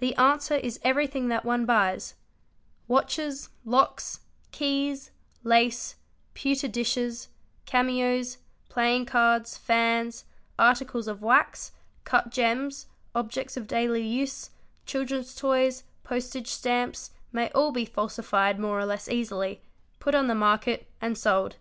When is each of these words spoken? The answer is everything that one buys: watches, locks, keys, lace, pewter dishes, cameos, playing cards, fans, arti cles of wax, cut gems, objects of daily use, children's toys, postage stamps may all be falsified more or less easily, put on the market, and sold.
The 0.00 0.14
answer 0.16 0.56
is 0.56 0.78
everything 0.84 1.28
that 1.28 1.42
one 1.42 1.64
buys: 1.64 2.14
watches, 2.88 3.48
locks, 3.64 4.20
keys, 4.52 5.10
lace, 5.44 5.94
pewter 6.34 6.68
dishes, 6.68 7.28
cameos, 7.64 8.36
playing 8.68 9.06
cards, 9.06 9.56
fans, 9.56 10.26
arti 10.58 10.84
cles 10.84 11.08
of 11.08 11.22
wax, 11.22 11.72
cut 12.04 12.28
gems, 12.28 12.84
objects 13.14 13.56
of 13.56 13.66
daily 13.66 14.06
use, 14.06 14.50
children's 14.84 15.34
toys, 15.34 15.84
postage 16.04 16.48
stamps 16.48 17.12
may 17.32 17.48
all 17.52 17.72
be 17.72 17.86
falsified 17.86 18.60
more 18.60 18.78
or 18.78 18.84
less 18.84 19.08
easily, 19.08 19.62
put 19.98 20.14
on 20.14 20.26
the 20.26 20.34
market, 20.34 20.86
and 21.00 21.16
sold. 21.16 21.56